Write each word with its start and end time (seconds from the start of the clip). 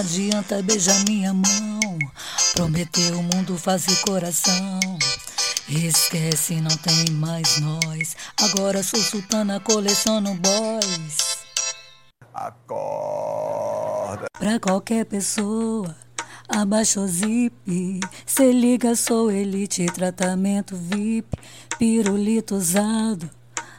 volta, 0.00 0.62
beija 0.62 0.92
minha 1.06 1.34
mão. 1.34 1.98
Prometeu 2.54 3.18
o 3.18 3.22
mundo 3.22 3.58
fazer 3.58 3.94
coração. 4.02 4.80
Esquece, 5.68 6.60
não 6.60 6.74
tem 6.78 7.10
mais 7.14 7.58
nós. 7.58 8.16
Agora 8.40 8.82
sou 8.82 9.00
sultana, 9.00 9.60
coleciono 9.60 10.34
boys. 10.34 11.18
Acorda. 12.32 14.26
Pra 14.38 14.58
qualquer 14.58 15.04
pessoa, 15.04 15.94
abaixa 16.48 17.00
o 17.00 17.06
zip. 17.06 18.00
Se 18.26 18.50
liga, 18.52 18.96
sou 18.96 19.30
elite, 19.30 19.86
tratamento 19.86 20.76
VIP. 20.76 21.38
Pirulito 21.78 22.54
usado, 22.54 23.28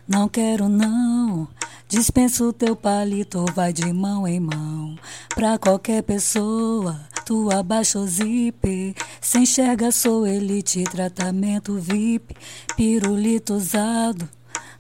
não 0.08 0.28
quero 0.28 0.70
não. 0.70 1.48
Dispensa 1.94 2.44
o 2.44 2.52
teu 2.52 2.76
palito, 2.76 3.46
vai 3.54 3.72
de 3.72 3.94
mão 3.94 4.28
em 4.28 4.40
mão. 4.40 4.98
Pra 5.30 5.60
qualquer 5.60 6.02
pessoa, 6.02 7.00
tu 7.24 7.52
abaixa 7.52 8.00
o 8.00 8.08
zip. 8.08 8.96
Se 9.22 9.38
enxerga, 9.38 9.92
sou 9.92 10.26
elite, 10.26 10.84
tratamento 10.86 11.76
VIP. 11.80 12.36
Pirulito 12.76 13.54
usado, 13.54 14.28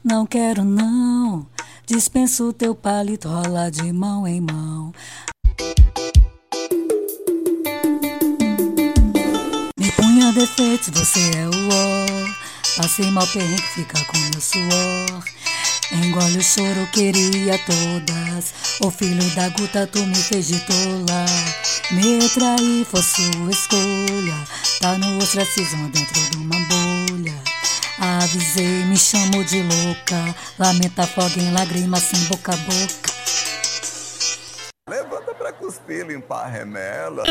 não 0.04 0.26
quero 0.26 0.64
não. 0.64 1.46
Dispensa 1.86 2.46
o 2.46 2.52
teu 2.52 2.74
palito, 2.74 3.30
rola 3.30 3.70
de 3.70 3.94
mão 3.94 4.28
em 4.28 4.42
mão. 4.42 4.92
Me 9.80 9.92
punha 9.92 10.32
defeitos, 10.34 10.90
você 10.90 11.20
é 11.38 11.48
o 11.48 11.70
ó. 11.70 12.82
Passei 12.82 13.12
mal 13.12 13.28
perrengue, 13.28 13.62
fica 13.62 14.04
com 14.04 14.18
meu 14.18 14.42
suor. 14.42 15.43
Engole 15.92 16.38
o 16.38 16.44
choro, 16.44 16.88
queria 16.92 17.60
todas. 17.60 18.54
O 18.82 18.90
filho 18.90 19.24
da 19.36 19.50
guta, 19.50 19.86
tu 19.88 20.00
me 20.06 20.16
fez 20.16 20.48
de 20.48 20.60
tola. 20.62 21.26
Me 21.92 22.30
trair 22.30 22.86
foi 22.86 23.02
sua 23.02 23.52
escolha. 23.52 24.36
Tá 24.80 24.98
no 24.98 25.18
ostracismo 25.18 25.90
dentro 25.90 26.22
de 26.32 26.38
uma 26.38 26.58
bolha. 26.60 27.36
Avisei, 28.00 28.86
me 28.86 28.98
chamou 28.98 29.44
de 29.44 29.62
louca. 29.62 30.36
Lamenta 30.58 31.06
fogo 31.06 31.40
em 31.40 31.52
lágrimas 31.52 32.04
sem 32.04 32.20
boca 32.26 32.54
a 32.54 32.58
boca. 32.58 33.14
Levanta 34.90 35.34
pra 35.34 35.54
cuspir, 35.54 36.06
limpar 36.06 36.46
a 36.46 36.48
remela. 36.48 37.24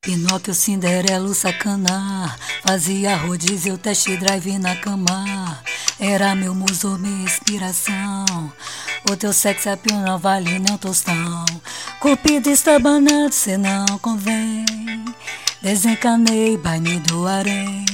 Pinóquio, 0.00 0.54
Cinderela, 0.54 1.28
o 1.28 1.34
sacana 1.34 2.34
Fazia 2.62 3.16
rodízio, 3.16 3.76
test 3.76 4.08
drive 4.16 4.58
na 4.58 4.74
cama 4.76 5.62
Era 6.00 6.34
meu 6.34 6.54
muso, 6.54 6.98
minha 6.98 7.24
inspiração. 7.24 8.24
O 9.10 9.16
teu 9.16 9.32
sexo 9.32 9.70
appeal 9.70 10.00
não 10.00 10.18
vale 10.18 10.58
nem 10.58 10.74
um 10.74 10.78
tostão. 10.78 11.44
Cupido 12.00 12.48
está 12.50 12.78
banado, 12.78 13.34
cê 13.34 13.56
não 13.56 13.86
convém. 13.98 14.64
Desencanei, 15.60 16.56
vai 16.56 16.78
me 16.78 17.00
doarei 17.00 17.84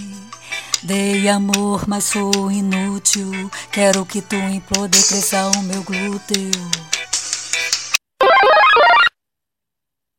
Dei 0.85 1.27
amor, 1.31 1.89
mas 1.89 2.05
sou 2.05 2.53
inútil. 2.53 3.51
Quero 3.73 4.05
que 4.05 4.21
tu 4.21 4.37
implode, 4.37 5.03
cresça 5.03 5.51
o 5.57 5.63
meu 5.63 5.83
glúteo. 5.83 6.51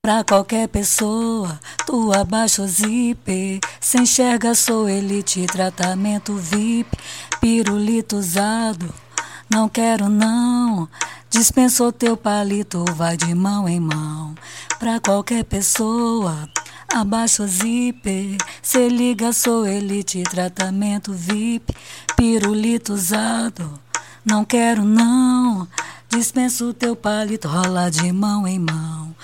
Pra 0.02 0.24
qualquer 0.24 0.68
pessoa, 0.68 1.60
tu 1.86 2.12
abaixa 2.12 2.64
o 2.64 2.68
zip. 2.68 3.60
Se 3.80 4.00
enxerga, 4.00 4.56
sou 4.56 4.90
elite, 4.90 5.46
tratamento 5.46 6.34
VIP. 6.36 6.98
Pirulito 7.48 8.18
usado, 8.18 8.92
não 9.48 9.70
quero 9.70 10.10
não. 10.10 10.90
Dispensou 11.30 11.92
teu 11.92 12.18
palito, 12.18 12.84
vai 12.96 13.16
de 13.16 13.36
mão 13.36 13.70
em 13.70 13.80
mão. 13.80 14.34
Pra 14.80 15.00
qualquer 15.00 15.44
pessoa, 15.44 16.50
abaixa 16.92 17.44
o 17.44 17.48
zip. 17.48 18.36
Se 18.64 18.90
liga, 18.90 19.32
sou 19.32 19.68
elite, 19.68 20.24
tratamento 20.24 21.14
VIP. 21.14 21.72
Pirulito 22.16 22.94
usado, 22.94 23.80
não 24.26 24.44
quero 24.44 24.84
não. 24.84 25.68
Dispensa 26.10 26.66
o 26.66 26.74
teu 26.74 26.96
palito, 26.96 27.48
rola 27.48 27.92
de 27.92 28.12
mão 28.12 28.48
em 28.48 28.58
mão. 28.58 29.15